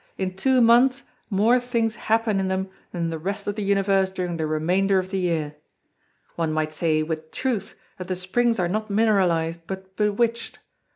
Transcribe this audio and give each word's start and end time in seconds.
In 0.17 0.35
two 0.35 0.61
months 0.61 1.03
more 1.29 1.59
things 1.59 1.93
happen 1.93 2.39
in 2.39 2.47
them 2.47 2.71
than 2.91 3.03
in 3.03 3.09
the 3.11 3.19
rest 3.19 3.45
of 3.45 3.53
the 3.53 3.61
universe 3.61 4.09
during 4.09 4.37
the 4.37 4.47
remainder 4.47 4.97
of 4.97 5.11
the 5.11 5.19
year. 5.19 5.57
One 6.35 6.51
might 6.51 6.73
say 6.73 7.03
with 7.03 7.29
truth 7.29 7.75
that 7.99 8.07
the 8.07 8.15
springs 8.15 8.57
are 8.59 8.67
not 8.67 8.89
mineralized 8.89 9.59
but 9.67 9.95
bewitched. 9.95 10.57